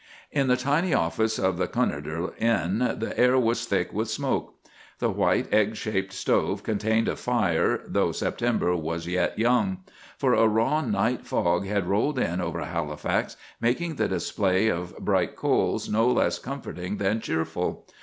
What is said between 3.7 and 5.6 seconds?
with smoke. The white,